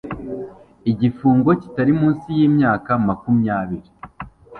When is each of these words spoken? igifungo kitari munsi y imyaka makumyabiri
igifungo 0.91 1.49
kitari 1.61 1.93
munsi 1.99 2.27
y 2.37 2.39
imyaka 2.47 2.91
makumyabiri 3.07 3.89